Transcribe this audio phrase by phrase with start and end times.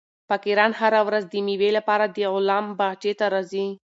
[0.29, 3.67] فقیران هره ورځ د مېوې لپاره د غلام باغچې ته راځي.